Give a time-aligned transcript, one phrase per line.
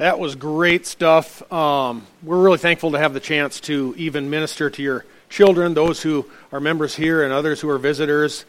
[0.00, 1.42] That was great stuff.
[1.52, 6.00] Um, we're really thankful to have the chance to even minister to your children, those
[6.00, 8.46] who are members here and others who are visitors.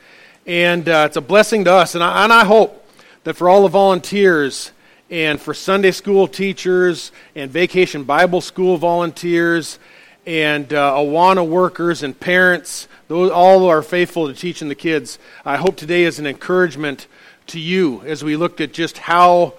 [0.48, 1.94] And uh, it's a blessing to us.
[1.94, 2.88] And I, and I hope
[3.26, 4.72] that for all the volunteers
[5.10, 9.78] and for Sunday school teachers and vacation Bible school volunteers
[10.26, 15.20] and uh, Awana workers and parents, those all are faithful to teaching the kids.
[15.44, 17.08] I hope today is an encouragement
[17.48, 19.56] to you as we looked at just how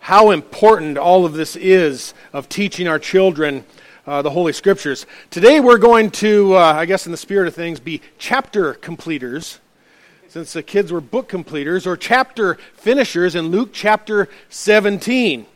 [0.00, 3.64] how important all of this is of teaching our children
[4.06, 5.06] uh, the Holy Scriptures.
[5.28, 9.60] Today we're going to, uh, I guess in the spirit of things, be chapter completers,
[10.28, 15.46] since the kids were book completers, or chapter finishers in Luke chapter 17.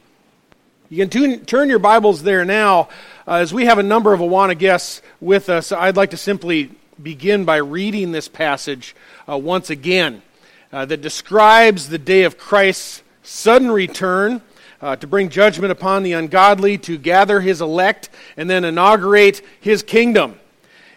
[0.90, 2.88] You can tune, turn your Bibles there now.
[3.26, 6.70] Uh, as we have a number of Awana guests with us, I'd like to simply
[7.02, 8.94] begin by reading this passage
[9.26, 10.22] uh, once again
[10.70, 14.40] uh, that describes the day of Christ's sudden return
[14.80, 19.82] uh, to bring judgment upon the ungodly, to gather his elect, and then inaugurate his
[19.82, 20.38] kingdom.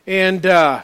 [0.05, 0.83] And uh,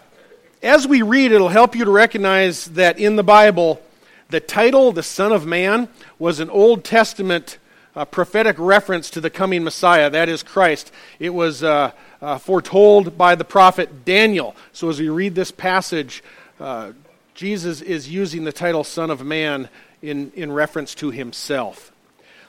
[0.61, 3.81] as we read, it'll help you to recognize that in the Bible,
[4.29, 7.57] the title, the Son of Man, was an Old Testament
[7.95, 10.91] uh, prophetic reference to the coming Messiah, that is Christ.
[11.19, 11.91] It was uh,
[12.21, 14.55] uh, foretold by the prophet Daniel.
[14.71, 16.23] So as we read this passage,
[16.59, 16.93] uh,
[17.35, 19.69] Jesus is using the title Son of Man
[20.03, 21.91] in, in reference to himself.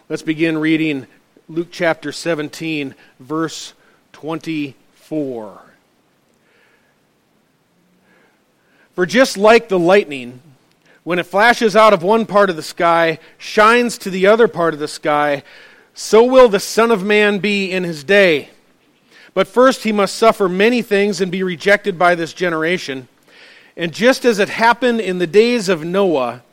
[0.09, 1.07] Let's begin reading
[1.49, 3.73] Luke chapter 17, verse
[4.13, 5.63] 24.
[8.95, 10.41] For just like the lightning,
[11.05, 14.75] when it flashes out of one part of the sky, shines to the other part
[14.75, 15.45] of the sky,
[15.95, 18.51] so will the Son of Man be in his day.
[19.33, 23.09] But first he must suffer many things and be rejected by this generation.
[23.77, 26.44] And just as it happened in the days of Noah,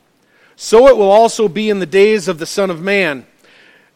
[0.62, 3.26] so it will also be in the days of the Son of Man.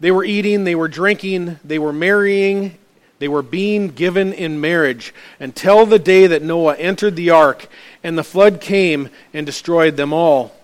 [0.01, 2.77] They were eating, they were drinking, they were marrying,
[3.21, 7.69] they were being given in marriage until the day that Noah entered the ark
[8.03, 10.57] and the flood came and destroyed them all.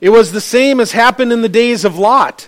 [0.00, 2.46] It was the same as happened in the days of Lot.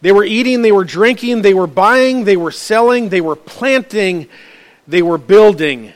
[0.00, 4.26] They were eating, they were drinking, they were buying, they were selling, they were planting,
[4.88, 5.92] they were building.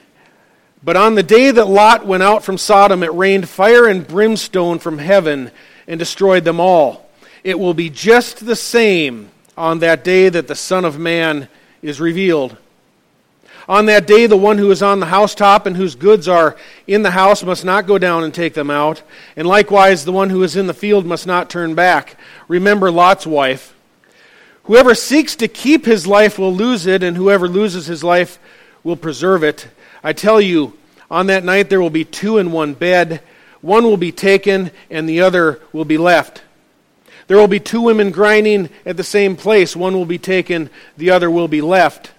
[0.82, 4.78] But on the day that Lot went out from Sodom, it rained fire and brimstone
[4.78, 5.50] from heaven
[5.86, 7.08] and destroyed them all.
[7.44, 11.48] It will be just the same on that day that the Son of Man
[11.82, 12.56] is revealed.
[13.69, 17.02] On that day, the one who is on the housetop and whose goods are in
[17.02, 19.02] the house must not go down and take them out.
[19.36, 22.16] And likewise, the one who is in the field must not turn back.
[22.48, 23.74] Remember Lot's wife.
[24.64, 28.38] Whoever seeks to keep his life will lose it, and whoever loses his life
[28.82, 29.69] will preserve it.
[30.03, 30.77] I tell you,
[31.11, 33.22] on that night there will be two in one bed.
[33.61, 36.43] One will be taken, and the other will be left.
[37.27, 39.77] There will be two women grinding at the same place.
[39.77, 42.11] One will be taken, the other will be left.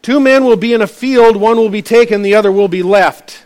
[0.00, 2.82] Two men will be in a field, one will be taken, the other will be
[2.82, 3.44] left.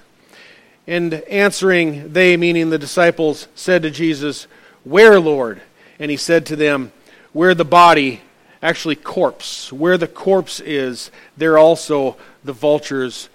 [0.86, 4.46] And answering, they, meaning the disciples, said to Jesus,
[4.84, 5.60] Where, Lord?
[5.98, 6.92] And he said to them,
[7.32, 8.20] Where the body,
[8.62, 13.28] actually corpse, where the corpse is, there also the vultures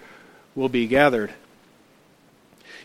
[0.54, 1.30] will be gathered.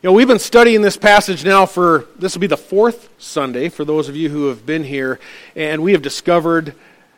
[0.01, 3.69] You know, we've been studying this passage now for, this will be the fourth Sunday
[3.69, 5.19] for those of you who have been here,
[5.55, 6.75] and we have discovered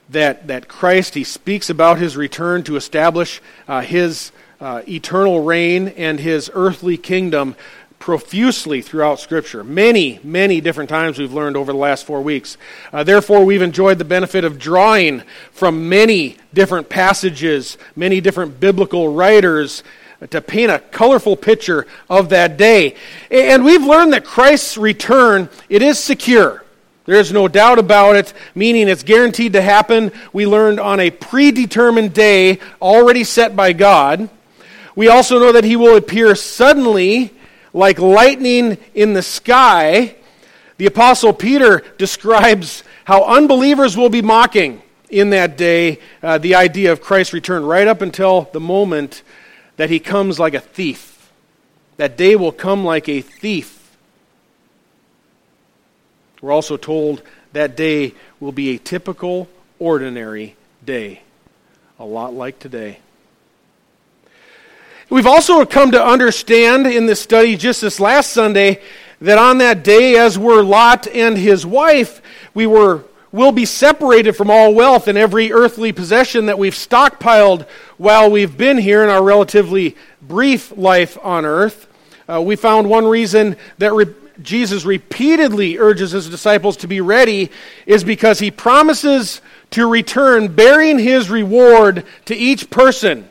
[0.10, 5.90] that, that Christ, he speaks about his return to establish uh, his uh, eternal reign
[5.90, 7.56] and his earthly kingdom
[8.06, 9.64] profusely throughout Scripture.
[9.64, 12.56] Many, many different times we've learned over the last four weeks.
[12.94, 19.12] Uh, therefore, we've enjoyed the benefit of drawing from many different passages, many different biblical
[19.12, 19.82] writers
[20.30, 22.96] to paint a colorful picture of that day.
[23.32, 26.64] And we've learned that Christ's return, it is secure.
[27.06, 30.12] There is no doubt about it, meaning it's guaranteed to happen.
[30.32, 34.30] We learned on a predetermined day already set by God.
[34.96, 37.32] We also know that he will appear suddenly
[37.75, 40.16] like lightning in the sky.
[40.78, 46.94] The apostle Peter describes how unbelievers will be mocking in that day uh, the idea
[46.94, 49.24] of Christ's return right up until the moment
[49.75, 51.31] that he comes like a thief.
[51.98, 53.98] That day will come like a thief.
[56.42, 59.50] We're also told that day will be a typical,
[59.80, 60.56] ordinary
[60.86, 61.24] day,
[62.00, 63.00] a lot like today.
[65.10, 68.81] We've also come to understand in this study just this last Sunday
[69.22, 72.22] that on that day, as were Lot and his wife,
[72.54, 77.68] we were will be separated from all wealth and every earthly possession that we've stockpiled
[77.98, 81.86] while we've been here in our relatively brief life on earth.
[82.30, 84.06] Uh, we found one reason that re-
[84.42, 87.51] Jesus repeatedly urges his disciples to be ready
[87.86, 89.42] is because he promises
[89.72, 93.28] to return bearing his reward to each person,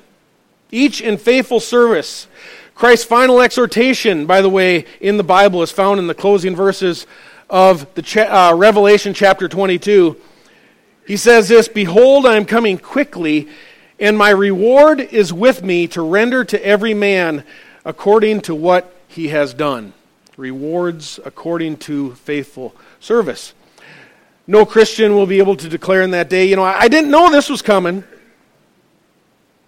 [0.75, 2.26] each in faithful service.
[2.75, 7.06] Christ's final exhortation, by the way, in the Bible is found in the closing verses
[7.49, 10.17] of the cha- uh, Revelation chapter 22.
[11.06, 13.49] He says this Behold, I am coming quickly,
[14.00, 17.44] and my reward is with me to render to every man
[17.85, 19.93] according to what he has done.
[20.37, 23.55] Rewards according to faithful service.
[24.49, 27.31] No Christian will be able to declare in that day, you know, I didn't know
[27.31, 28.03] this was coming.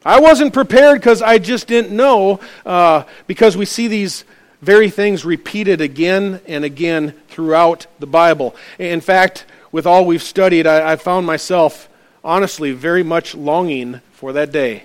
[0.06, 4.24] I wasn't prepared because I just didn't know, uh, because we see these
[4.62, 8.54] very things repeated again and again throughout the Bible.
[8.78, 11.88] In fact, with all we've studied, I, I found myself
[12.22, 14.84] honestly very much longing for that day,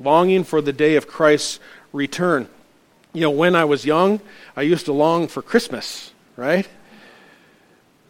[0.00, 1.60] longing for the day of Christ's
[1.92, 2.48] return.
[3.12, 4.20] You know, when I was young,
[4.56, 6.68] I used to long for Christmas, right?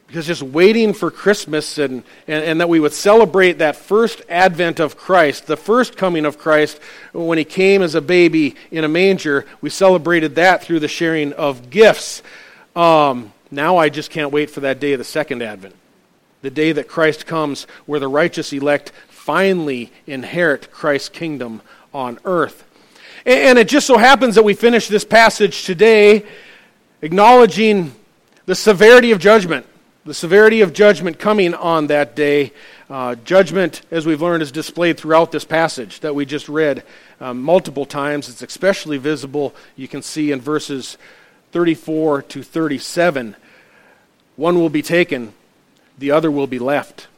[0.06, 4.78] Because just waiting for Christmas and, and, and, that we would celebrate that first advent
[4.78, 6.78] of Christ, the first coming of Christ,
[7.12, 11.32] when he came as a baby in a manger, we celebrated that through the sharing
[11.32, 12.22] of gifts.
[12.76, 15.74] Um, now I just can't wait for that day of the second advent,
[16.42, 21.62] the day that Christ comes where the righteous elect finally inherit Christ's kingdom
[21.92, 22.62] on earth.
[23.24, 26.24] And, and it just so happens that we finish this passage today
[27.02, 27.92] acknowledging
[28.46, 29.66] the severity of judgment
[30.06, 32.52] the severity of judgment coming on that day.
[32.88, 36.84] Uh, judgment, as we've learned, is displayed throughout this passage that we just read
[37.20, 38.28] um, multiple times.
[38.28, 40.96] It's especially visible, you can see in verses
[41.50, 43.34] 34 to 37.
[44.36, 45.32] One will be taken,
[45.98, 47.08] the other will be left.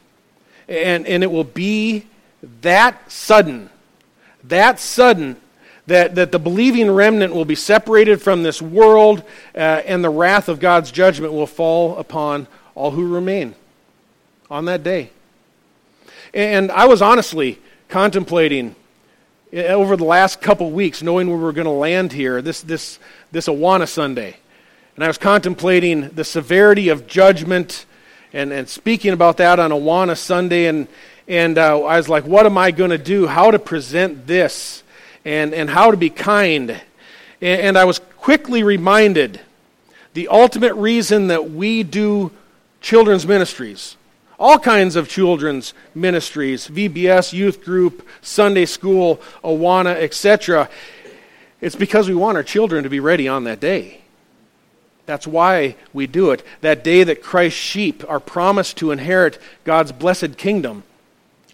[0.67, 2.07] And, and it will be
[2.63, 3.69] that sudden,
[4.45, 5.37] that sudden
[5.89, 9.23] that, that the believing remnant will be separated from this world
[9.55, 12.47] uh, and the wrath of God's judgment will fall upon
[12.79, 13.57] all who remain
[14.49, 15.11] on that day.
[16.33, 17.59] And I was honestly
[17.89, 18.77] contemplating
[19.53, 22.63] eh, over the last couple weeks, knowing where we were going to land here, this,
[22.63, 23.01] this,
[23.33, 24.37] this Awana Sunday.
[24.95, 27.85] And I was contemplating the severity of judgment
[28.33, 30.67] and, and speaking about that on Awana Sunday.
[30.67, 30.87] And,
[31.27, 33.27] and uh, I was like, what am I going to do?
[33.27, 34.85] How to present this
[35.25, 36.71] and, and how to be kind.
[36.71, 36.81] And,
[37.61, 39.41] and I was quickly reminded
[40.15, 42.31] the ultimate reason that we do
[42.81, 43.97] children's ministries,
[44.39, 50.69] all kinds of children's ministries, VBS, youth group, Sunday school, Awana, etc.
[51.61, 54.03] It's because we want our children to be ready on that day.
[55.07, 56.45] That's why we do it.
[56.61, 60.83] That day that Christ's sheep are promised to inherit God's blessed kingdom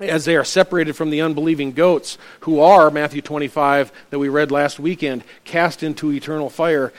[0.00, 4.50] as they are separated from the unbelieving goats who are, Matthew 25, that we read
[4.50, 6.93] last weekend, cast into eternal fire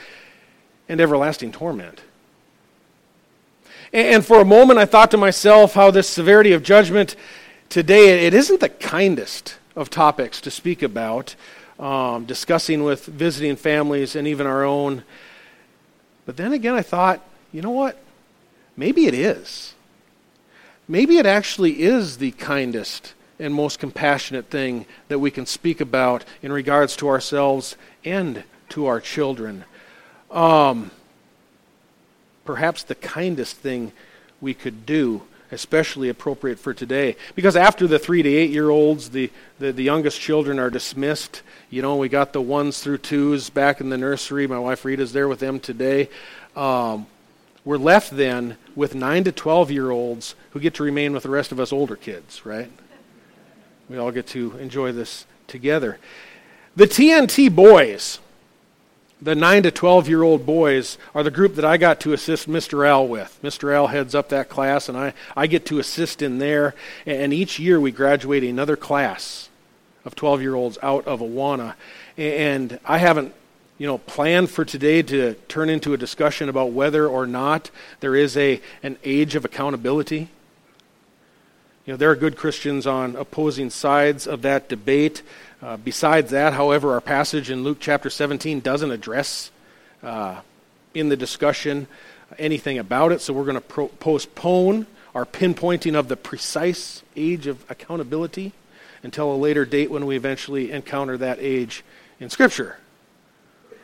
[0.88, 2.00] and everlasting torment.
[3.96, 7.16] And for a moment, I thought to myself how this severity of judgment
[7.70, 11.34] today, it isn't the kindest of topics to speak about,
[11.78, 15.02] um, discussing with visiting families and even our own.
[16.26, 17.98] But then again, I thought, you know what?
[18.76, 19.72] Maybe it is.
[20.86, 26.22] Maybe it actually is the kindest and most compassionate thing that we can speak about
[26.42, 29.64] in regards to ourselves and to our children.
[30.30, 30.90] Um,
[32.46, 33.92] perhaps the kindest thing
[34.40, 37.16] we could do, especially appropriate for today.
[37.34, 41.42] Because after the three to eight year olds, the, the, the, youngest children are dismissed.
[41.70, 44.46] You know, we got the ones through twos back in the nursery.
[44.46, 46.08] My wife Rita's there with them today.
[46.54, 47.06] Um,
[47.64, 51.30] we're left then with nine to 12 year olds who get to remain with the
[51.30, 52.70] rest of us older kids, right?
[53.88, 55.98] We all get to enjoy this together.
[56.76, 58.20] The TNT boys
[59.20, 62.48] the 9 to 12 year old boys are the group that I got to assist
[62.48, 62.86] Mr.
[62.86, 63.38] Al with.
[63.42, 63.74] Mr.
[63.74, 66.74] Al heads up that class, and I, I get to assist in there.
[67.06, 69.48] And each year we graduate another class
[70.04, 71.74] of 12 year olds out of Awana.
[72.16, 73.34] And I haven't
[73.78, 77.70] you know, planned for today to turn into a discussion about whether or not
[78.00, 80.28] there is a, an age of accountability.
[81.84, 85.22] You know, there are good Christians on opposing sides of that debate.
[85.62, 89.50] Uh, besides that, however, our passage in Luke chapter 17 doesn't address
[90.02, 90.40] uh,
[90.94, 91.86] in the discussion
[92.38, 97.46] anything about it, so we're going to pro- postpone our pinpointing of the precise age
[97.46, 98.52] of accountability
[99.02, 101.82] until a later date when we eventually encounter that age
[102.20, 102.78] in Scripture.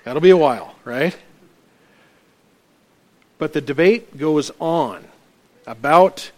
[0.04, 1.16] That'll be a while, right?
[3.38, 5.04] But the debate goes on
[5.66, 6.32] about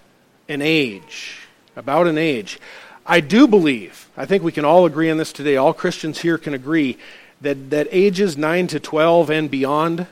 [0.48, 1.40] an age.
[1.74, 2.60] About an age.
[3.06, 6.38] I do believe, I think we can all agree on this today, all Christians here
[6.38, 6.96] can agree,
[7.42, 10.06] that, that ages 9 to 12 and beyond,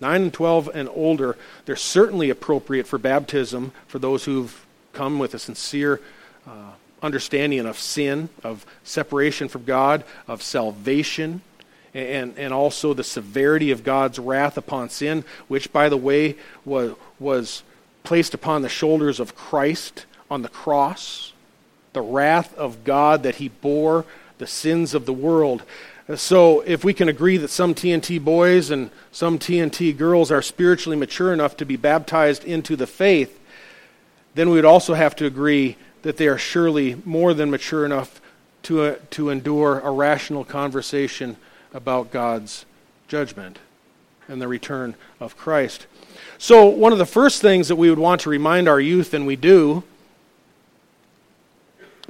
[0.00, 5.32] 9 and 12 and older, they're certainly appropriate for baptism for those who've come with
[5.34, 6.00] a sincere
[6.46, 11.40] uh, understanding of sin, of separation from God, of salvation,
[11.94, 16.94] and, and also the severity of God's wrath upon sin, which, by the way, was,
[17.18, 17.62] was
[18.02, 21.33] placed upon the shoulders of Christ on the cross.
[21.94, 24.04] The wrath of God that he bore,
[24.38, 25.62] the sins of the world.
[26.16, 30.98] So, if we can agree that some TNT boys and some TNT girls are spiritually
[30.98, 33.40] mature enough to be baptized into the faith,
[34.34, 38.20] then we would also have to agree that they are surely more than mature enough
[38.64, 41.38] to, uh, to endure a rational conversation
[41.72, 42.66] about God's
[43.08, 43.58] judgment
[44.28, 45.86] and the return of Christ.
[46.36, 49.26] So, one of the first things that we would want to remind our youth, and
[49.26, 49.84] we do,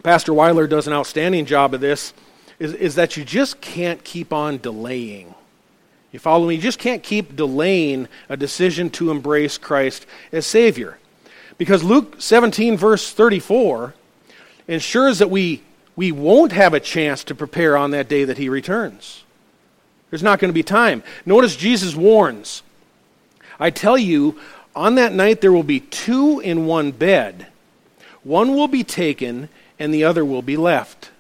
[0.05, 2.13] Pastor Weiler does an outstanding job of this
[2.59, 5.35] is, is that you just can't keep on delaying.
[6.13, 6.57] You follow me?
[6.57, 10.99] You just can't keep delaying a decision to embrace Christ as Savior.
[11.57, 13.95] Because Luke 17, verse 34,
[14.69, 15.63] ensures that we,
[15.97, 19.25] we won't have a chance to prepare on that day that He returns.
[20.11, 21.03] There's not going to be time.
[21.25, 22.63] Notice Jesus warns
[23.59, 24.39] I tell you,
[24.77, 27.47] on that night there will be two in one bed.
[28.23, 31.11] One will be taken, and the other will be left.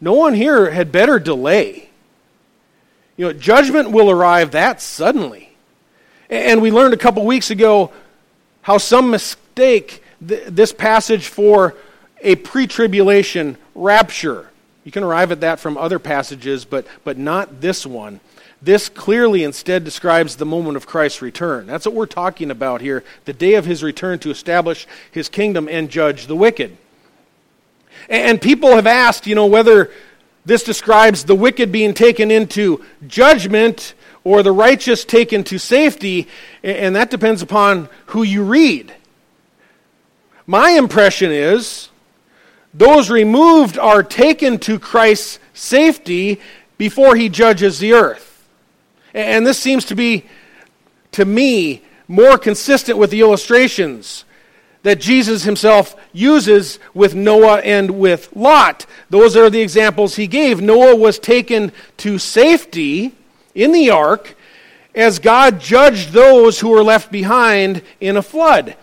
[0.00, 1.88] No one here had better delay.
[3.16, 5.50] You know, judgment will arrive that suddenly.
[6.28, 7.92] And we learned a couple weeks ago
[8.62, 11.74] how some mistake th- this passage for
[12.20, 14.50] a pre tribulation rapture.
[14.84, 18.20] You can arrive at that from other passages, but, but not this one.
[18.64, 21.66] This clearly instead describes the moment of Christ's return.
[21.66, 25.68] That's what we're talking about here the day of his return to establish his kingdom
[25.68, 26.74] and judge the wicked.
[28.08, 29.90] And people have asked, you know, whether
[30.46, 33.92] this describes the wicked being taken into judgment
[34.24, 36.26] or the righteous taken to safety,
[36.62, 38.94] and that depends upon who you read.
[40.46, 41.90] My impression is
[42.72, 46.40] those removed are taken to Christ's safety
[46.78, 48.33] before he judges the earth.
[49.14, 50.24] And this seems to be,
[51.12, 54.24] to me, more consistent with the illustrations
[54.82, 58.84] that Jesus himself uses with Noah and with Lot.
[59.08, 60.60] Those are the examples he gave.
[60.60, 63.12] Noah was taken to safety
[63.54, 64.36] in the ark
[64.94, 68.76] as God judged those who were left behind in a flood.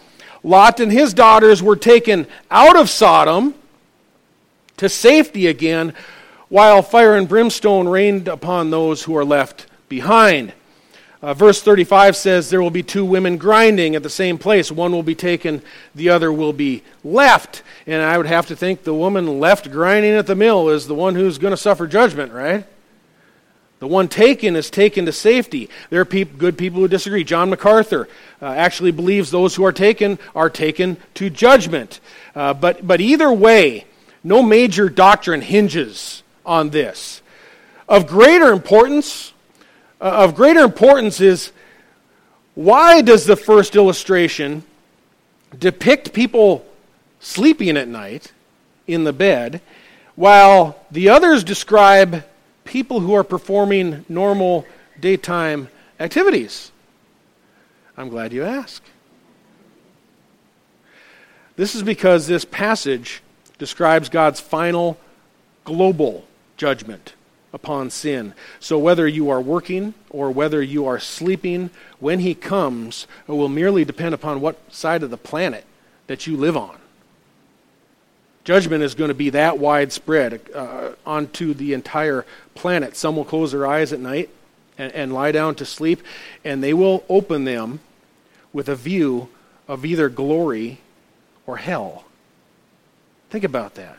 [0.43, 3.53] Lot and his daughters were taken out of Sodom
[4.77, 5.93] to safety again,
[6.49, 10.53] while fire and brimstone rained upon those who are left behind.
[11.21, 14.71] Uh, verse 35 says, There will be two women grinding at the same place.
[14.71, 15.61] One will be taken,
[15.93, 17.61] the other will be left.
[17.85, 20.95] And I would have to think the woman left grinding at the mill is the
[20.95, 22.65] one who's going to suffer judgment, right?
[23.79, 25.69] The one taken is taken to safety.
[25.89, 27.23] There are good people who disagree.
[27.23, 28.07] John MacArthur
[28.41, 31.99] uh, actually believes those who are taken are taken to judgment.
[32.33, 33.85] Uh, but, but either way,
[34.23, 37.21] no major doctrine hinges on this.
[37.89, 39.30] Of greater importance,
[40.01, 41.51] Uh, of greater importance is
[42.55, 44.63] why does the first illustration
[45.57, 46.65] depict people
[47.19, 48.31] sleeping at night
[48.87, 49.61] in the bed,
[50.15, 52.25] while the others describe
[52.65, 54.65] people who are performing normal
[54.99, 56.71] daytime activities?
[57.95, 58.81] I'm glad you ask.
[61.57, 63.21] This is because this passage
[63.59, 64.97] describes God's final
[65.63, 66.25] global
[66.57, 67.13] judgment
[67.53, 68.33] upon sin.
[68.59, 73.49] So whether you are working or whether you are sleeping, when he comes, it will
[73.49, 75.65] merely depend upon what side of the planet
[76.07, 76.77] that you live on.
[78.43, 82.95] Judgment is going to be that widespread uh, onto the entire planet.
[82.95, 84.29] Some will close their eyes at night
[84.77, 86.01] and, and lie down to sleep,
[86.43, 87.81] and they will open them
[88.51, 89.29] with a view
[89.67, 90.79] of either glory
[91.45, 92.05] or hell.
[93.29, 93.97] Think about that.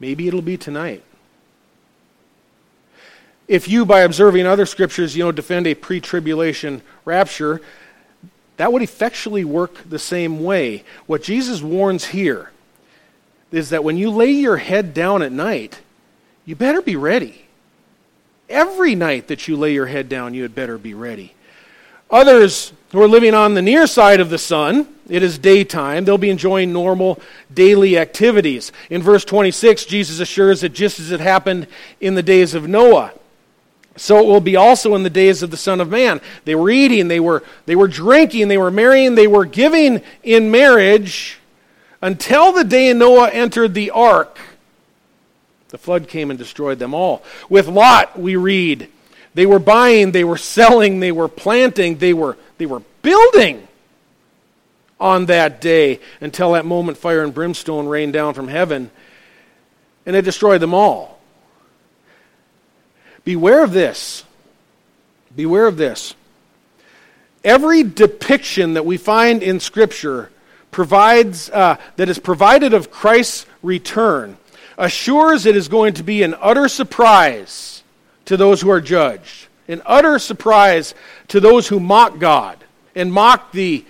[0.00, 1.04] Maybe it'll be tonight.
[3.46, 7.60] If you, by observing other scriptures, you know, defend a pre tribulation rapture,
[8.56, 10.84] that would effectually work the same way.
[11.06, 12.50] What Jesus warns here
[13.52, 15.80] is that when you lay your head down at night,
[16.44, 17.44] you better be ready.
[18.48, 21.34] Every night that you lay your head down, you had better be ready.
[22.10, 26.18] Others who are living on the near side of the sun, it is daytime, they'll
[26.18, 27.20] be enjoying normal
[27.52, 28.72] daily activities.
[28.88, 31.66] In verse 26, Jesus assures that just as it happened
[32.00, 33.12] in the days of Noah,
[33.96, 36.20] so it will be also in the days of the Son of Man.
[36.44, 40.50] They were eating, they were, they were drinking, they were marrying, they were giving in
[40.50, 41.38] marriage
[42.00, 44.38] until the day Noah entered the ark.
[45.68, 47.22] The flood came and destroyed them all.
[47.48, 48.88] With Lot, we read,
[49.34, 53.66] they were buying, they were selling, they were planting, they were, they were building
[55.00, 58.90] on that day until that moment fire and brimstone rained down from heaven
[60.06, 61.18] and it destroyed them all.
[63.24, 64.24] Beware of this.
[65.34, 66.14] Beware of this.
[67.44, 70.30] Every depiction that we find in Scripture
[70.70, 74.36] provides, uh, that is provided of Christ's return
[74.76, 77.82] assures it is going to be an utter surprise
[78.24, 80.94] to those who are judged, an utter surprise
[81.28, 82.58] to those who mock God
[82.94, 83.84] and mock the,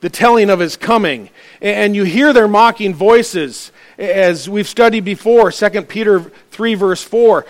[0.00, 1.30] the telling of his coming.
[1.60, 7.46] And you hear their mocking voices as we've studied before, 2 Peter 3, verse 4.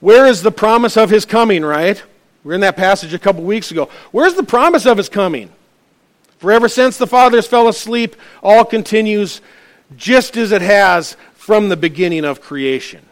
[0.00, 2.02] Where is the promise of his coming, right?
[2.42, 3.90] We are in that passage a couple weeks ago.
[4.12, 5.50] Where's the promise of his coming?
[6.38, 9.42] For ever since the fathers fell asleep, all continues
[9.94, 13.04] just as it has from the beginning of creation.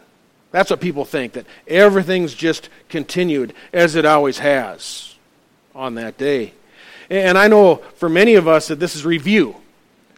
[0.51, 5.13] That's what people think, that everything's just continued as it always has
[5.75, 6.53] on that day.
[7.09, 9.55] And I know for many of us that this is review.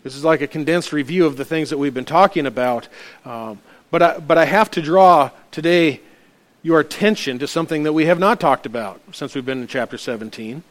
[0.04, 2.88] This is like a condensed review of the things that we've been talking about.
[3.24, 3.60] Um,
[3.92, 6.02] but, I, but I have to draw today
[6.64, 9.98] your attention to something that we have not talked about since we've been in chapter
[9.98, 10.64] 17.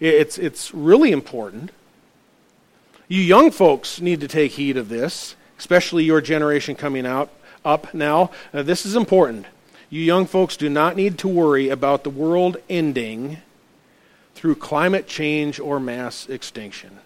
[0.00, 1.70] It's, it's really important.
[3.08, 7.30] You young folks need to take heed of this, especially your generation coming out
[7.64, 8.30] up now.
[8.52, 9.46] Uh, this is important.
[9.88, 13.38] You young folks do not need to worry about the world ending
[14.40, 16.98] through climate change or mass extinction.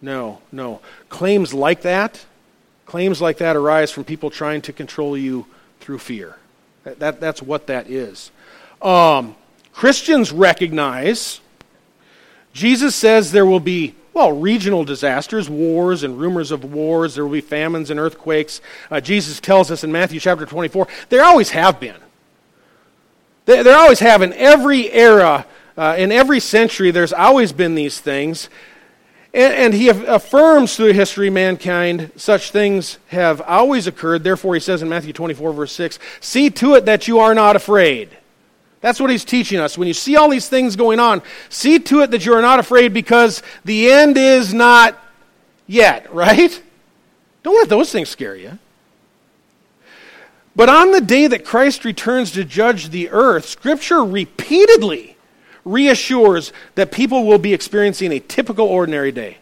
[0.00, 0.80] No, no.
[1.08, 2.24] Claims like that
[2.88, 5.44] Claims like that arise from people trying to control you
[5.78, 6.36] through fear.
[6.84, 8.30] That, that that's what that is.
[8.80, 9.36] Um,
[9.74, 11.42] Christians recognize
[12.54, 17.14] Jesus says there will be, well, regional disasters, wars and rumors of wars.
[17.14, 18.62] There will be famines and earthquakes.
[18.90, 21.96] Uh, Jesus tells us in Matthew chapter 24, there always have been.
[23.48, 28.50] There always having every era, uh, in every century, there's always been these things.
[29.32, 34.22] And, and he affirms through history, mankind, such things have always occurred.
[34.22, 37.56] Therefore, he says in Matthew 24, verse 6, see to it that you are not
[37.56, 38.10] afraid.
[38.82, 39.78] That's what he's teaching us.
[39.78, 42.58] When you see all these things going on, see to it that you are not
[42.58, 44.94] afraid because the end is not
[45.66, 46.62] yet, right?
[47.42, 48.58] Don't let those things scare you.
[50.58, 55.16] But on the day that Christ returns to judge the earth, Scripture repeatedly
[55.64, 59.38] reassures that people will be experiencing a typical ordinary day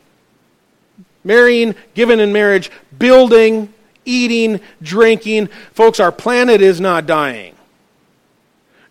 [1.25, 3.73] marrying, given in marriage, building,
[4.05, 5.47] eating, drinking.
[5.73, 7.55] Folks, our planet is not dying.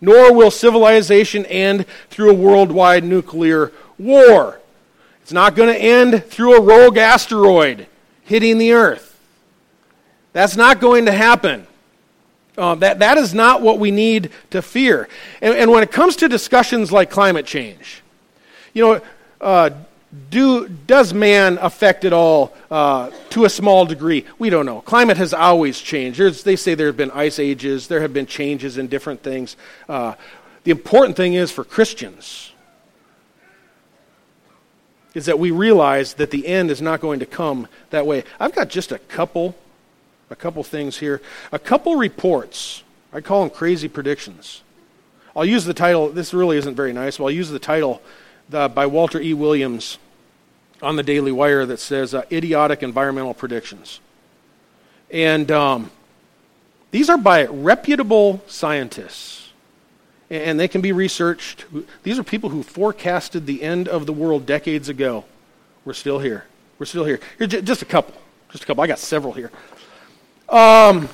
[0.00, 4.60] Nor will civilization end through a worldwide nuclear war.
[5.22, 7.86] It's not going to end through a rogue asteroid
[8.24, 9.16] hitting the earth.
[10.32, 11.68] That's not going to happen.
[12.56, 15.08] Uh, that, that is not what we need to fear.
[15.42, 18.02] And, and, when it comes to discussions like climate change,
[18.72, 19.00] you know,
[19.40, 19.70] uh,
[20.30, 24.24] do, does man affect it all uh, to a small degree?
[24.38, 24.80] We don't know.
[24.80, 26.18] Climate has always changed.
[26.18, 29.56] There's, they say there have been ice ages, there have been changes in different things.
[29.88, 30.14] Uh,
[30.64, 32.52] the important thing is for Christians
[35.14, 38.22] is that we realize that the end is not going to come that way.
[38.38, 39.54] I've got just a couple
[40.30, 41.20] a couple things here.
[41.52, 42.82] A couple reports.
[43.12, 44.62] I call them crazy predictions.
[45.34, 46.08] I'll use the title.
[46.08, 48.02] This really isn't very nice, but I'll use the title
[48.48, 49.34] the, by Walter E.
[49.34, 49.98] Williams
[50.82, 54.00] on the Daily Wire that says uh, Idiotic Environmental Predictions.
[55.10, 55.90] And um,
[56.90, 59.52] these are by reputable scientists.
[60.28, 61.66] And they can be researched.
[62.02, 65.24] These are people who forecasted the end of the world decades ago.
[65.84, 66.46] We're still here.
[66.80, 67.20] We're still here.
[67.38, 68.14] Here, just a couple.
[68.50, 68.82] Just a couple.
[68.82, 69.52] I got several here.
[70.48, 71.08] Um,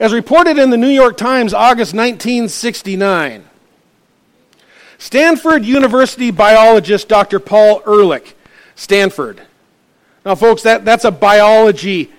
[0.00, 3.44] as reported in the New York Times, August 1969,
[4.98, 7.38] Stanford University biologist Dr.
[7.38, 8.34] Paul Ehrlich,
[8.74, 9.40] Stanford.
[10.24, 12.10] Now, folks, that, that's a biology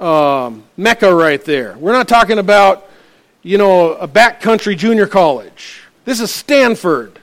[0.00, 1.76] um, mecca right there.
[1.78, 2.88] We're not talking about,
[3.42, 5.82] you know, a backcountry junior college.
[6.04, 7.18] This is Stanford,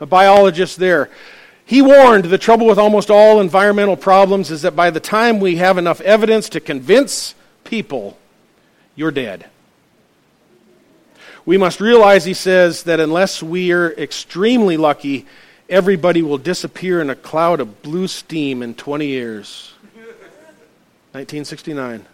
[0.00, 1.08] a biologist there.
[1.64, 5.56] He warned the trouble with almost all environmental problems is that by the time we
[5.56, 7.34] have enough evidence to convince
[7.72, 8.18] people,
[8.96, 9.46] you're dead.
[11.46, 15.24] We must realize, he says, that unless we are extremely lucky,
[15.70, 19.72] everybody will disappear in a cloud of blue steam in 20 years.
[21.12, 22.04] 1969.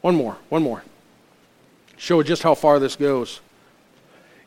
[0.00, 0.82] One more, one more.
[1.96, 3.40] Show just how far this goes.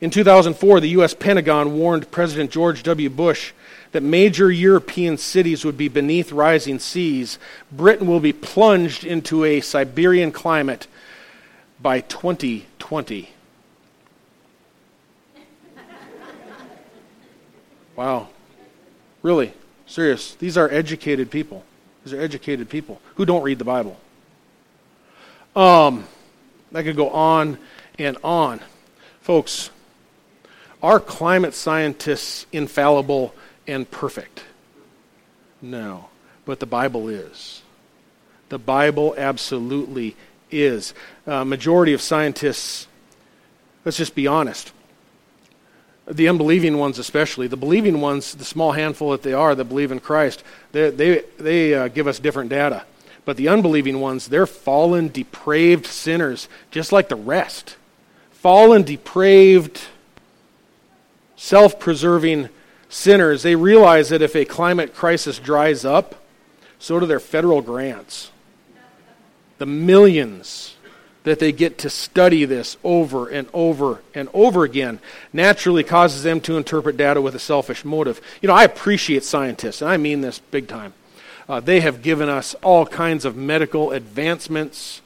[0.02, 1.14] In 2004, the U.S.
[1.14, 3.10] Pentagon warned President George W.
[3.10, 3.54] Bush
[3.92, 7.40] that major European cities would be beneath rising seas.
[7.72, 10.88] Britain will be plunged into a Siberian climate
[11.82, 13.30] by 2020.
[17.96, 18.30] Wow.
[19.22, 19.52] Really?
[19.86, 20.36] Serious.
[20.36, 21.66] These are educated people.
[22.06, 24.00] These are educated people who don't read the Bible.
[25.56, 26.06] Um,
[26.74, 27.58] I could go on
[27.98, 28.62] and on.
[29.20, 29.70] Folks,
[30.82, 33.36] are climate scientists infallible
[33.70, 34.44] and perfect?
[35.62, 36.10] No.
[36.46, 37.62] But the Bible is.
[38.50, 40.16] The Bible absolutely
[40.52, 40.94] is.
[41.28, 42.88] Uh, majority of scientists,
[43.86, 44.72] let's just be honest,
[46.08, 49.92] the unbelieving ones especially, the believing ones, the small handful that they are that believe
[49.92, 52.84] in Christ, they, they, they uh, give us different data.
[53.26, 57.76] But the unbelieving ones, they're fallen, depraved sinners, just like the rest.
[58.32, 59.82] Fallen, depraved,
[61.36, 62.50] self preserving
[62.90, 63.44] sinners.
[63.44, 66.16] They realize that if a climate crisis dries up,
[66.80, 68.32] so do their federal grants.
[69.60, 70.76] The millions
[71.24, 75.00] that they get to study this over and over and over again
[75.34, 78.22] naturally causes them to interpret data with a selfish motive.
[78.42, 80.94] You know, I appreciate scientists, and I mean this big time.
[81.48, 85.02] Uh, they have given us all kinds of medical advancements.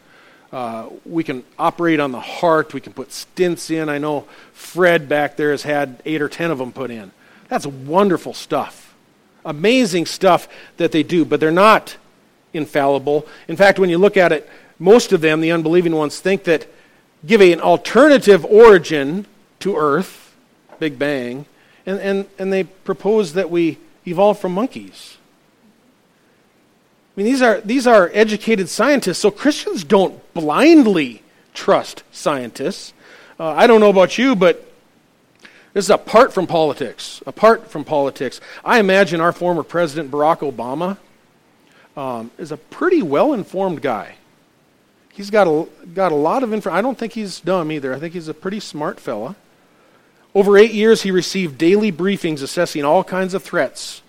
[0.52, 2.74] Uh, we can operate on the heart.
[2.74, 3.90] We can put stents in.
[3.90, 7.12] I know Fred back there has had eight or ten of them put in.
[7.54, 8.96] That's wonderful stuff.
[9.46, 11.98] Amazing stuff that they do, but they're not
[12.52, 13.28] infallible.
[13.48, 16.66] In fact, when you look at it, most of them, the unbelieving ones, think that
[17.24, 19.28] give an alternative origin
[19.60, 20.36] to Earth,
[20.80, 21.46] Big Bang,
[21.86, 25.18] and, and, and they propose that we evolved from monkeys.
[27.16, 31.22] I mean, these are, these are educated scientists, so Christians don't blindly
[31.54, 32.94] trust scientists.
[33.40, 34.73] Uh, I don't know about you, but
[35.74, 37.22] this is apart from politics.
[37.26, 38.40] Apart from politics.
[38.64, 40.98] I imagine our former president, Barack Obama,
[42.00, 44.16] um, is a pretty well informed guy.
[45.12, 46.78] He's got a, got a lot of information.
[46.78, 47.94] I don't think he's dumb either.
[47.94, 49.36] I think he's a pretty smart fella.
[50.36, 54.02] Over eight years, he received daily briefings assessing all kinds of threats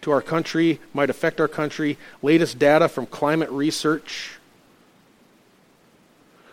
[0.00, 4.38] to our country, might affect our country, latest data from climate research.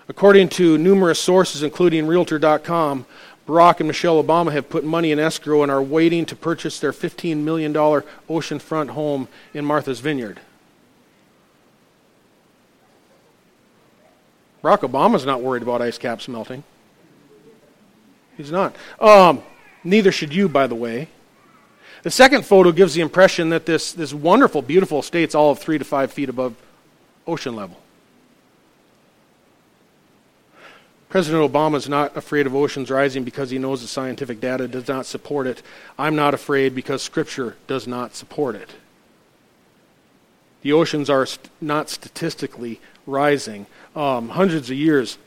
[0.10, 3.06] According to numerous sources, including Realtor.com,
[3.48, 6.92] Barack and Michelle Obama have put money in escrow and are waiting to purchase their
[6.92, 10.42] $15 million oceanfront home in Martha's Vineyard.
[14.62, 16.64] Barack Obama's not worried about ice caps melting.
[18.36, 18.76] He's not.
[19.00, 19.42] Um,
[19.82, 21.08] neither should you, by the way.
[22.04, 25.78] The second photo gives the impression that this, this wonderful, beautiful estate's all of three
[25.78, 26.54] to five feet above
[27.26, 27.78] ocean level.
[31.10, 34.88] President Obama is not afraid of oceans rising because he knows the scientific data does
[34.88, 35.62] not support it.
[35.98, 38.70] I'm not afraid because Scripture does not support it.
[40.63, 43.67] The oceans are st- not statistically rising.
[43.96, 45.17] Um, hundreds of years,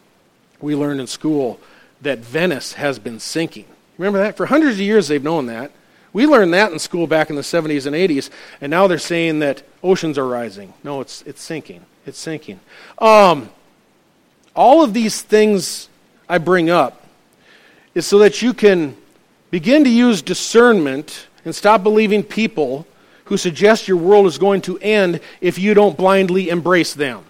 [0.61, 1.59] we learned in school
[2.03, 3.67] that Venice has been sinking.
[3.97, 4.37] Remember that?
[4.37, 5.71] For hundreds of years, they've known that.
[6.13, 8.29] We learned that in school back in the 70s and 80s,
[8.61, 10.75] and now they're saying that oceans are rising.
[10.85, 11.87] No, it's, it's sinking.
[12.05, 12.61] It's sinking.
[12.99, 13.49] Um,
[14.55, 15.89] all of these things
[16.29, 17.07] I bring up
[17.95, 18.97] is so that you can
[19.51, 22.87] begin to use discernment and stop believing people
[23.25, 27.25] who suggest your world is going to end if you don't blindly embrace them.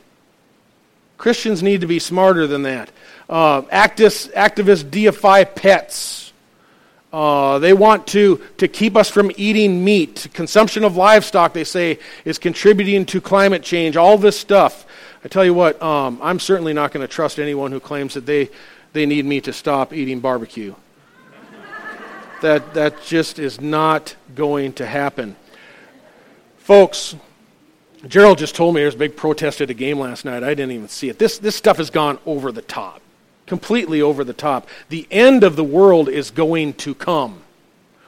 [1.19, 2.91] Christians need to be smarter than that.
[3.29, 6.31] Uh, activists, activists deify pets
[7.13, 10.29] uh, they want to, to keep us from eating meat.
[10.33, 13.97] Consumption of livestock, they say, is contributing to climate change.
[13.97, 14.87] All this stuff.
[15.25, 18.27] I tell you what, um, I'm certainly not going to trust anyone who claims that
[18.27, 18.49] they,
[18.93, 20.75] they need me to stop eating barbecue.
[22.43, 25.37] that, that just is not going to happen.
[26.59, 27.17] Folks,
[28.09, 30.43] Gerald just told me there was a big protest at a game last night.
[30.43, 31.19] I didn't even see it.
[31.19, 33.03] This, this stuff has gone over the top
[33.51, 34.69] completely over the top.
[34.91, 37.43] The end of the world is going to come.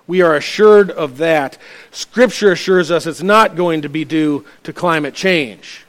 [0.07, 1.59] We are assured of that.
[1.90, 5.85] Scripture assures us it's not going to be due to climate change.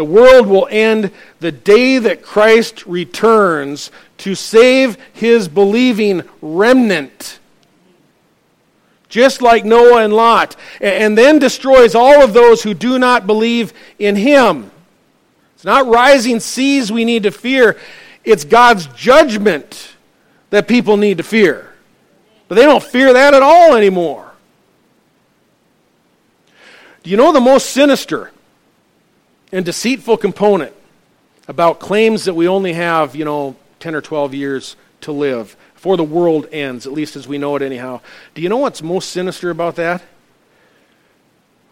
[0.00, 1.10] The world will end
[1.40, 7.38] the day that Christ returns to save his believing remnant.
[9.10, 13.74] Just like Noah and Lot, and then destroys all of those who do not believe
[13.98, 14.70] in him.
[15.54, 17.76] It's not rising seas we need to fear.
[18.24, 19.96] It's God's judgment
[20.48, 21.74] that people need to fear.
[22.48, 24.32] But they don't fear that at all anymore.
[27.02, 28.32] Do you know the most sinister
[29.52, 30.72] and deceitful component
[31.48, 35.56] about claims that we only have, you know, 10 or 12 years to live?
[35.80, 38.02] before the world ends, at least as we know it anyhow.
[38.34, 40.02] Do you know what's most sinister about that?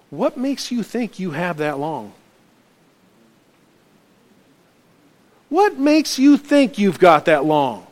[0.09, 2.15] What makes you think you have that long?
[5.51, 7.87] What makes you think you've got that long?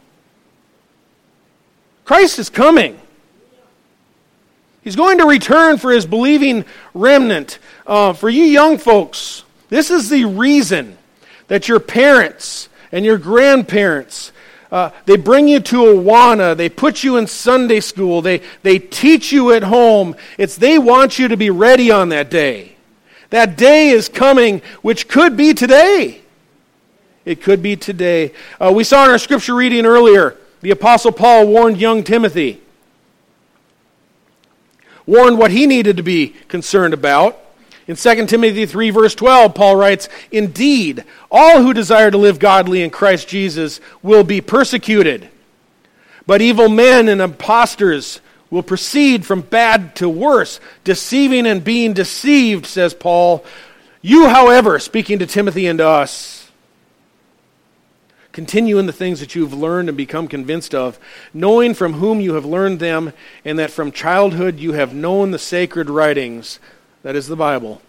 [2.07, 2.99] Christ is coming.
[4.81, 7.59] He's going to return for his believing remnant.
[7.87, 10.98] Uh, for you young folks, this is the reason
[11.48, 14.33] that your parents and your grandparents
[14.70, 16.57] uh, they bring you to Awana.
[16.57, 18.20] They put you in Sunday school.
[18.20, 20.16] They, they teach you at home.
[20.38, 22.76] It's they want you to be ready on that day.
[23.31, 26.20] That day is coming, which could be today.
[27.24, 28.33] It could be today.
[28.61, 32.61] Uh, we saw in our scripture reading earlier, the Apostle Paul warned young Timothy,
[35.07, 37.40] warned what he needed to be concerned about.
[37.88, 42.83] In 2 Timothy 3, verse 12, Paul writes, Indeed, all who desire to live godly
[42.83, 45.29] in Christ Jesus will be persecuted.
[46.27, 48.20] But evil men and impostors
[48.51, 53.44] will proceed from bad to worse, deceiving and being deceived, says Paul.
[54.03, 56.51] You, however, speaking to Timothy and to us,
[58.33, 60.99] continue in the things that you've learned and become convinced of,
[61.33, 63.12] knowing from whom you have learned them,
[63.44, 66.59] and that from childhood you have known the sacred writings
[67.07, 67.81] that is the Bible,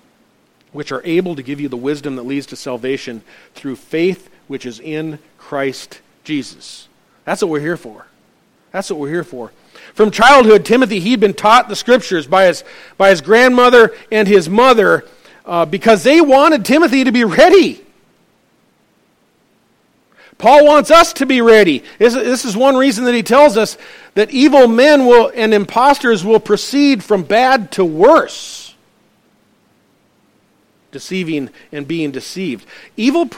[0.74, 3.24] which are able to give you the wisdom that leads to salvation
[3.56, 6.88] through faith which is in Christ Jesus.
[7.26, 8.06] That's what we're here for.
[8.72, 9.52] That's what we're here for.
[9.96, 12.64] From childhood, Timothy, he'd been taught the scriptures by his,
[12.96, 15.04] by his grandmother and his mother
[15.48, 17.84] uh, because they wanted Timothy to be ready.
[20.38, 21.84] Paul wants us to be ready.
[21.98, 23.80] This is one reason that he tells us
[24.14, 28.67] that evil men will and impostors will proceed from bad to worse
[30.92, 32.66] deceiving and being deceived.
[32.96, 33.30] Evil,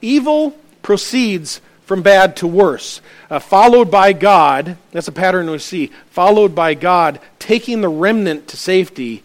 [0.00, 4.76] evil proceeds from bad to worse, uh, followed by God.
[4.92, 5.90] That's a pattern we see.
[6.10, 9.22] Followed by God taking the remnant to safety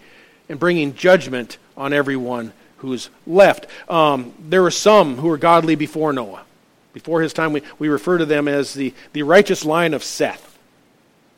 [0.47, 3.67] and bringing judgment on everyone who's left.
[3.89, 6.43] Um, there were some who were godly before Noah.
[6.93, 10.52] Before his time, we, we refer to them as the, the righteous line of Seth.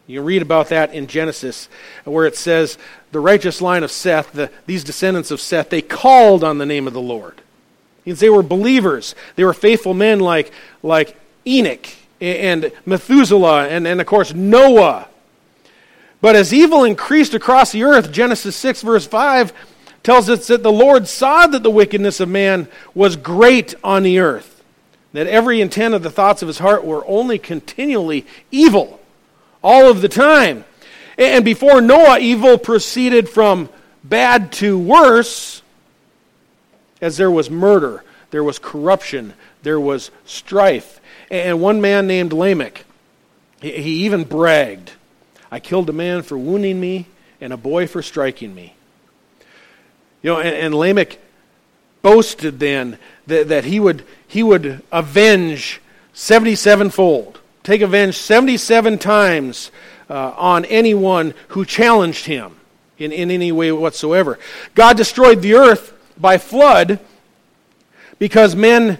[0.08, 1.68] You read about that in Genesis,
[2.04, 2.78] where it says,
[3.12, 6.86] the righteous line of Seth, the, these descendants of Seth, they called on the name
[6.86, 7.41] of the Lord.
[8.06, 9.15] Means they were believers.
[9.36, 10.52] They were faithful men like,
[10.84, 11.88] like Enoch
[12.22, 15.08] and Methuselah and, and, of course, Noah.
[16.22, 19.54] But as evil increased across the earth, Genesis 6, verse 5
[20.04, 24.20] tells us that the Lord saw that the wickedness of man was great on the
[24.20, 24.63] earth,
[25.13, 29.00] that every intent of the thoughts of his heart were only continually evil
[29.65, 30.63] all of the time.
[31.17, 33.67] And before Noah, evil proceeded from
[34.04, 35.63] bad to worse
[37.01, 41.01] as there was murder, there was corruption, there was strife.
[41.32, 42.86] And one man named Lamech,
[43.60, 44.91] he even bragged
[45.51, 47.06] I killed a man for wounding me
[47.39, 48.75] and a boy for striking me.
[50.21, 51.17] You know, and, and Lamech
[52.01, 52.97] boasted then
[53.28, 55.80] that, that he, would, he would avenge
[56.13, 59.71] 77 fold take revenge 77 times
[60.10, 62.56] uh, on anyone who challenged him
[62.97, 64.39] in, in any way whatsoever.
[64.73, 66.99] God destroyed the earth by flood
[68.19, 68.99] because men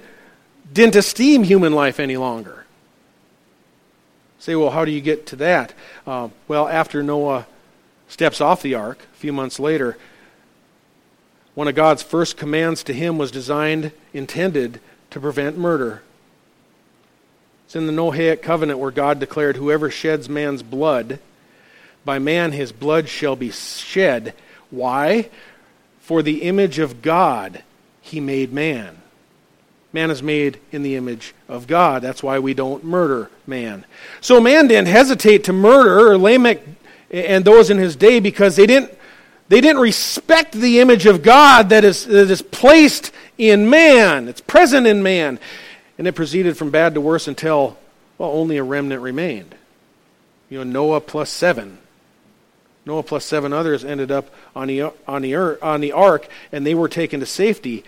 [0.74, 2.66] didn't esteem human life any longer.
[4.40, 5.74] Say, well, how do you get to that?
[6.06, 7.48] Uh, well, after Noah
[8.08, 9.98] steps off the ark, a few months later,
[11.56, 16.04] one of God's first commands to him was designed, intended to prevent murder.
[17.66, 21.20] It's in the Noahic covenant where God declared, Whoever sheds man's blood,
[22.04, 24.34] by man his blood shall be shed.
[24.70, 25.30] Why?
[26.00, 27.64] For the image of God
[28.02, 28.98] he made man.
[29.92, 32.02] Man is made in the image of God.
[32.02, 33.86] That's why we don't murder man.
[34.22, 36.62] So man didn't hesitate to murder Lamech
[37.10, 38.92] and those in his day because they didn't,
[39.48, 44.28] they didn't respect the image of God that is, that is placed in man.
[44.28, 45.40] It's present in man.
[45.98, 47.78] And it proceeded from bad to worse until,
[48.18, 49.56] well, only a remnant remained.
[50.50, 51.78] You know, Noah plus seven.
[52.86, 56.76] Noah plus seven others ended up on the, on the, on the ark, and they
[56.76, 57.84] were taken to safety.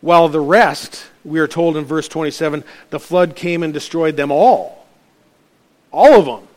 [0.00, 4.30] While the rest, we are told in verse 27, the flood came and destroyed them
[4.30, 4.86] all.
[5.92, 6.48] All of them.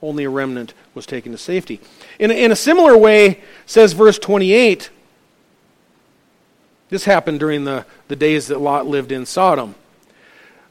[0.00, 1.80] Only a remnant was taken to safety.
[2.18, 4.90] In, in a similar way, says verse 28,
[6.88, 9.74] this happened during the, the days that Lot lived in Sodom.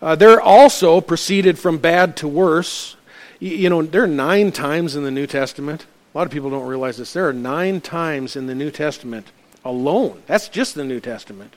[0.02, 2.96] Uh, they're also proceeded from bad to worse.
[3.40, 5.86] You, you know, there are nine times in the New Testament.
[6.14, 7.14] A lot of people don't realize this.
[7.14, 9.28] There are nine times in the New Testament
[9.64, 10.24] alone.
[10.28, 11.56] That's just the New Testament.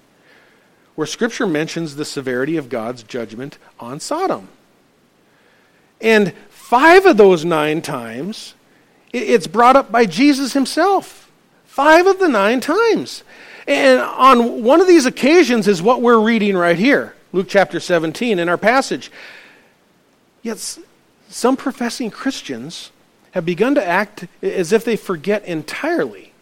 [0.94, 4.48] Where Scripture mentions the severity of God's judgment on Sodom.
[6.00, 8.54] And five of those nine times,
[9.12, 11.30] it's brought up by Jesus himself.
[11.64, 13.24] Five of the nine times.
[13.66, 18.38] And on one of these occasions is what we're reading right here, Luke chapter 17
[18.38, 19.10] in our passage.
[20.42, 20.78] Yet
[21.28, 22.92] some professing Christians
[23.32, 26.32] have begun to act as if they forget entirely,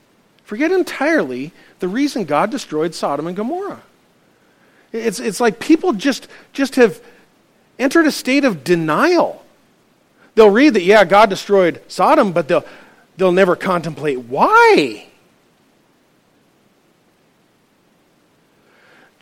[0.44, 3.80] forget entirely the reason God destroyed Sodom and Gomorrah.
[4.92, 7.00] It's, it's like people just, just have
[7.78, 9.42] entered a state of denial.
[10.34, 12.66] They'll read that, yeah, God destroyed Sodom, but they'll,
[13.16, 15.06] they'll never contemplate why.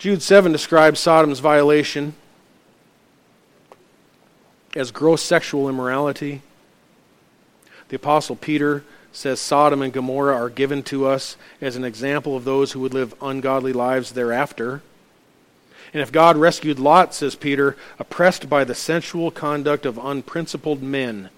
[0.01, 2.15] Jude 7 describes Sodom's violation
[4.75, 6.41] as gross sexual immorality.
[7.91, 8.83] The Apostle Peter
[9.13, 12.95] says Sodom and Gomorrah are given to us as an example of those who would
[12.95, 14.81] live ungodly lives thereafter.
[15.93, 21.29] And if God rescued Lot, says Peter, oppressed by the sensual conduct of unprincipled men,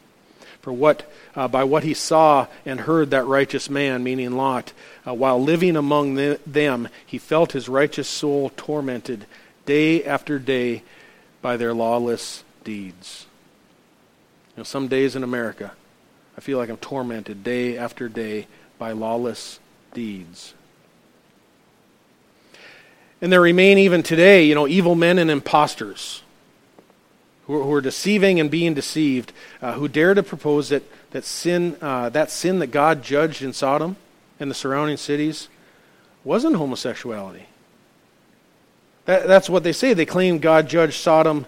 [0.62, 4.72] for what uh, by what he saw and heard that righteous man, meaning Lot,
[5.06, 9.26] uh, while living among the, them, he felt his righteous soul tormented
[9.66, 10.82] day after day
[11.42, 13.26] by their lawless deeds.
[14.56, 15.72] You know, some days in America,
[16.38, 18.46] I feel like I'm tormented day after day
[18.78, 19.58] by lawless
[19.92, 20.54] deeds.
[23.20, 26.22] And there remain even today, you know, evil men and impostors
[27.46, 31.24] who are, who are deceiving and being deceived, uh, who dare to propose that that
[31.24, 33.96] sin, uh, that sin that God judged in Sodom
[34.40, 35.48] and the surrounding cities,
[36.24, 37.46] wasn't homosexuality.
[39.04, 39.94] That, that's what they say.
[39.94, 41.46] They claim God judged Sodom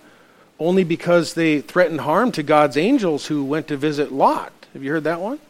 [0.59, 4.52] only because they threatened harm to God's angels who went to visit Lot.
[4.74, 5.40] Have you heard that one?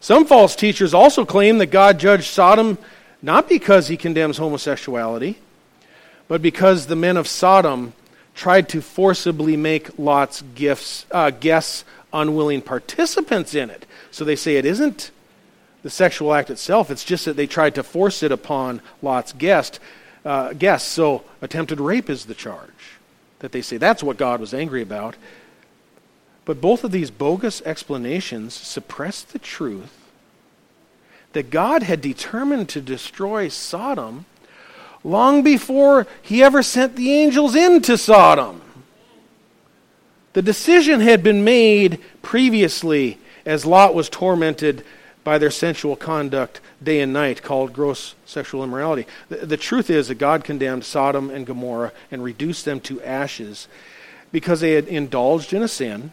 [0.00, 2.78] Some false teachers also claim that God judged Sodom
[3.20, 5.38] not because he condemns homosexuality,
[6.32, 7.92] but because the men of Sodom
[8.34, 13.84] tried to forcibly make Lot's gifts, uh, guests unwilling participants in it.
[14.10, 15.10] So they say it isn't
[15.82, 19.78] the sexual act itself, it's just that they tried to force it upon Lot's guest,
[20.24, 20.90] uh, guests.
[20.90, 22.96] So attempted rape is the charge
[23.40, 23.76] that they say.
[23.76, 25.16] That's what God was angry about.
[26.46, 29.98] But both of these bogus explanations suppress the truth
[31.34, 34.24] that God had determined to destroy Sodom
[35.04, 38.60] long before he ever sent the angels into Sodom.
[40.32, 44.84] The decision had been made previously as Lot was tormented
[45.24, 49.06] by their sensual conduct day and night, called gross sexual immorality.
[49.28, 53.68] The, the, truth is that God condemned Sodom and Gomorrah and reduced them to ashes
[54.32, 56.12] because they had indulged in a sin,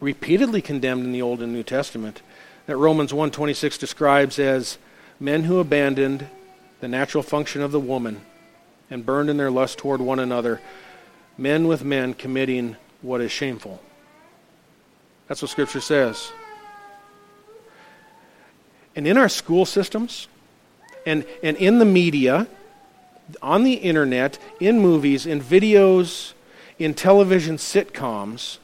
[0.00, 2.22] repeatedly condemned in the Old and New Testament,
[2.66, 4.78] that Romans 1.26 describes as
[5.20, 6.28] men who abandoned
[6.84, 8.20] the natural function of the woman,
[8.90, 10.60] and burned in their lust toward one another,
[11.38, 13.80] men with men committing what is shameful.
[15.26, 16.30] That's what Scripture says.
[18.94, 20.28] And in our school systems,
[21.06, 22.46] and, and in the media,
[23.40, 26.34] on the internet, in movies, in videos,
[26.78, 28.58] in television sitcoms,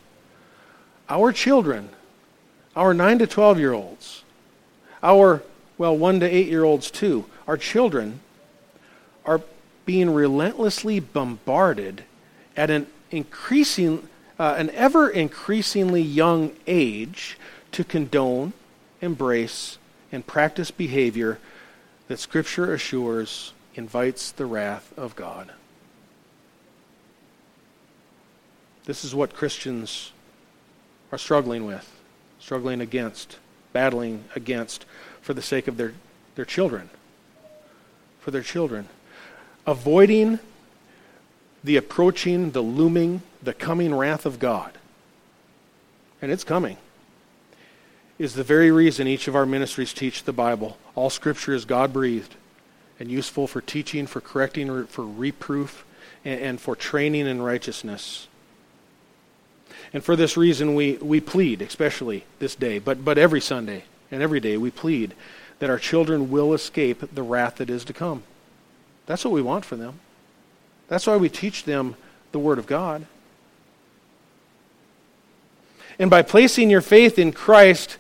[1.09, 1.89] our children,
[2.77, 4.25] our 9 to 12 year olds,
[5.03, 5.43] our,
[5.79, 8.21] well, 1 to 8 year olds too, our children
[9.25, 9.41] are
[9.85, 12.05] being relentlessly bombarded
[12.57, 14.09] at an increasing,
[14.39, 17.37] uh, an ever increasingly young age
[17.73, 18.53] to condone,
[19.01, 19.79] embrace,
[20.13, 21.41] and practice behavior
[22.07, 25.51] that Scripture assures invites the wrath of God.
[28.85, 30.13] This is what Christians
[31.11, 31.91] are struggling with,
[32.39, 33.39] struggling against,
[33.73, 34.87] battling against
[35.21, 35.95] for the sake of their,
[36.37, 36.91] their children
[38.31, 38.89] for their children.
[39.67, 40.39] Avoiding
[41.65, 44.71] the approaching, the looming, the coming wrath of God.
[46.23, 46.77] And it's coming.
[48.21, 50.79] Is the very reason each of our ministries teach the Bible.
[50.95, 52.37] All Scripture is God breathed
[53.01, 55.85] and useful for teaching, for correcting, for reproof,
[56.25, 58.29] and, and for training in righteousness.
[59.93, 64.23] And for this reason, we, we plead, especially this day, but, but every Sunday and
[64.23, 65.15] every day, we plead
[65.61, 68.25] that our children will escape the wrath that is to come.
[69.07, 70.01] That's what we want for them.
[70.89, 71.95] That's why we teach them
[72.33, 73.07] the Word of God.
[75.99, 77.99] And by placing your faith in Christ,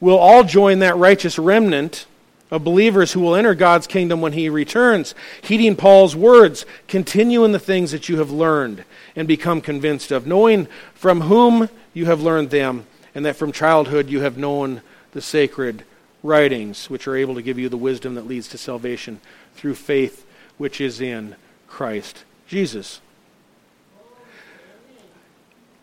[0.00, 2.06] we'll all join that righteous remnant
[2.50, 5.14] of believers who will enter God's kingdom when He returns.
[5.42, 8.84] Heeding Paul's words, continue in the things that you have learned
[9.14, 14.10] and become convinced of, knowing from whom you have learned them, and that from childhood
[14.10, 14.82] you have known
[15.12, 15.84] the sacred
[16.26, 19.20] writings, which are able to give you the wisdom that leads to salvation
[19.54, 20.26] through faith
[20.58, 21.36] which is in
[21.68, 23.00] Christ Jesus.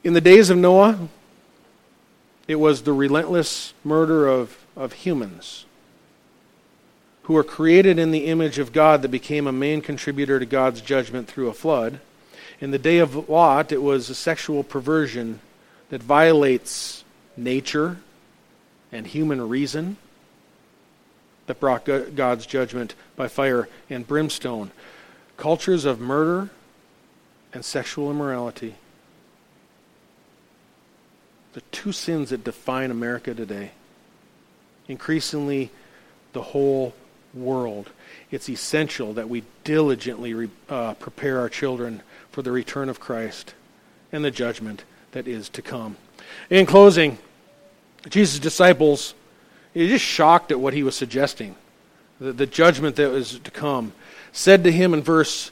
[0.04, 1.08] In the days of Noah,
[2.48, 5.66] it was the relentless murder of, of humans
[7.24, 10.82] who were created in the image of God that became a main contributor to God's
[10.82, 12.02] judgment through a flood.
[12.60, 15.40] In the day of Lot, it was a sexual perversion
[15.90, 17.06] that violates
[17.38, 17.98] nature
[18.92, 19.96] and human reason
[21.48, 24.72] that brought God's judgment by fire and brimstone.
[25.38, 26.50] Cultures of murder
[27.54, 28.76] and sexual immorality.
[31.54, 33.72] The two sins that define America today.
[34.88, 35.70] Increasingly,
[36.34, 36.94] the whole
[37.34, 37.90] world.
[38.32, 43.54] It's essential that we diligently re, uh, prepare our children for the return of Christ
[44.12, 45.98] and the judgment that is to come.
[46.50, 47.18] In closing,
[48.10, 49.14] Jesus' disciples
[49.76, 51.56] are just shocked at what he was suggesting,
[52.20, 53.94] the, the judgment that was to come,
[54.32, 55.52] said to him in verse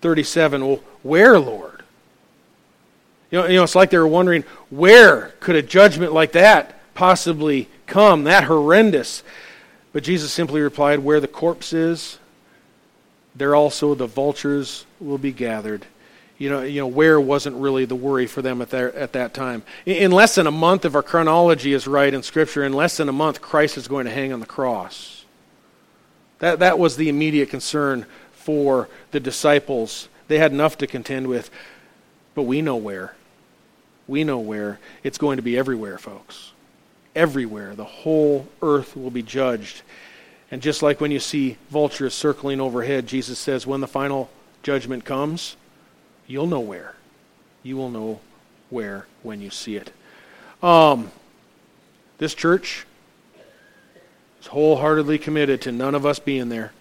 [0.00, 1.82] 37, Well, where, Lord?
[3.30, 6.80] You know, you know, it's like they were wondering, where could a judgment like that
[6.94, 9.22] possibly come, that horrendous?
[9.92, 12.18] But Jesus simply replied, Where the corpse is,
[13.34, 15.86] there also the vultures will be gathered.
[16.38, 19.34] You know, you know where wasn't really the worry for them at, their, at that
[19.34, 19.64] time.
[19.84, 23.08] In less than a month, if our chronology is right in Scripture, in less than
[23.08, 25.24] a month, Christ is going to hang on the cross.
[26.38, 30.08] That, that was the immediate concern for the disciples.
[30.28, 31.50] They had enough to contend with,
[32.36, 33.16] but we know where.
[34.06, 34.78] We know where.
[35.02, 36.52] It's going to be everywhere, folks
[37.18, 37.74] everywhere.
[37.74, 39.82] The whole earth will be judged.
[40.50, 44.30] And just like when you see vultures circling overhead, Jesus says, when the final
[44.62, 45.56] judgment comes,
[46.28, 46.94] you'll know where.
[47.64, 48.20] You will know
[48.70, 49.92] where when you see it.
[50.62, 51.10] Um,
[52.18, 52.86] this church
[54.40, 56.72] is wholeheartedly committed to none of us being there.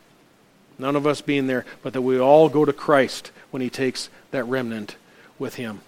[0.77, 4.09] None of us being there, but that we all go to Christ when He takes
[4.29, 4.95] that remnant
[5.39, 5.81] with Him.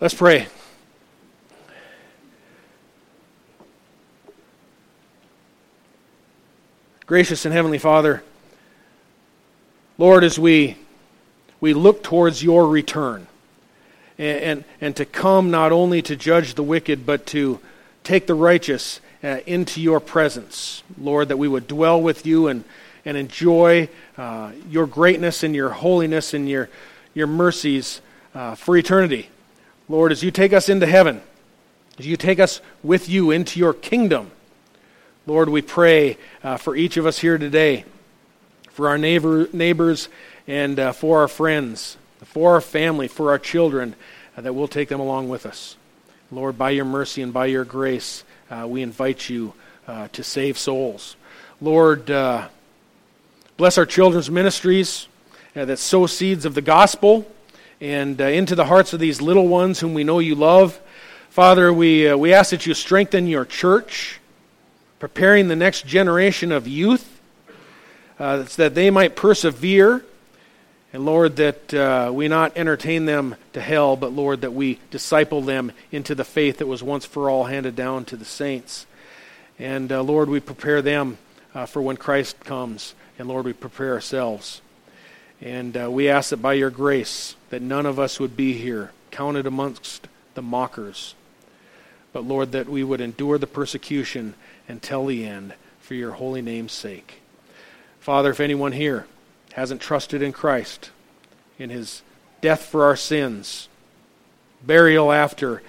[0.00, 0.48] Let's pray.
[7.06, 8.22] Gracious and Heavenly Father,
[9.98, 10.76] Lord, as we,
[11.64, 13.26] we look towards your return
[14.18, 17.58] and, and, and to come not only to judge the wicked, but to
[18.02, 22.64] take the righteous uh, into your presence, Lord, that we would dwell with you and,
[23.06, 23.88] and enjoy
[24.18, 26.68] uh, your greatness and your holiness and your,
[27.14, 28.02] your mercies
[28.34, 29.30] uh, for eternity.
[29.88, 31.22] Lord, as you take us into heaven,
[31.98, 34.32] as you take us with you into your kingdom,
[35.26, 37.86] Lord, we pray uh, for each of us here today,
[38.68, 40.10] for our neighbor, neighbors,
[40.46, 43.94] and uh, for our friends, for our family, for our children,
[44.36, 45.76] uh, that we'll take them along with us.
[46.30, 49.54] Lord, by your mercy and by your grace, uh, we invite you
[49.86, 51.16] uh, to save souls.
[51.60, 52.48] Lord, uh,
[53.56, 55.08] bless our children's ministries
[55.54, 57.30] that sow seeds of the gospel
[57.80, 60.80] and into the hearts of these little ones whom we know you love.
[61.30, 64.20] Father, we, we ask that you strengthen your church
[64.98, 67.20] preparing the next generation of youth
[68.18, 70.04] uh, that they might persevere.
[70.94, 75.42] And Lord, that uh, we not entertain them to hell, but Lord, that we disciple
[75.42, 78.86] them into the faith that was once for all handed down to the saints.
[79.58, 81.18] And uh, Lord, we prepare them
[81.52, 82.94] uh, for when Christ comes.
[83.18, 84.62] And Lord, we prepare ourselves.
[85.40, 88.92] And uh, we ask that by your grace, that none of us would be here
[89.10, 91.16] counted amongst the mockers.
[92.12, 94.34] But Lord, that we would endure the persecution
[94.68, 97.14] until the end for your holy name's sake.
[97.98, 99.08] Father, if anyone here
[99.54, 100.90] hasn't trusted in Christ,
[101.58, 102.02] in his
[102.40, 103.68] death for our sins,
[104.64, 105.62] burial after,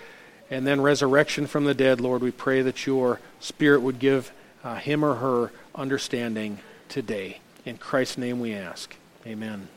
[0.50, 4.32] and then resurrection from the dead, Lord, we pray that your Spirit would give
[4.64, 6.60] uh, him or her understanding
[6.90, 7.40] today.
[7.64, 8.96] In Christ's name we ask.
[9.26, 9.68] Amen.